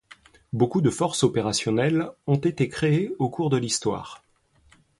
[0.51, 4.23] Beaucoup de forces opérationnelles ont été créées au cours de l'histoire.